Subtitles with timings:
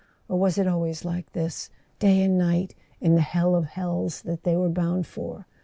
[0.27, 1.69] Or was it always like this,
[1.99, 5.45] day and night, in the hell of hells that they were bound for?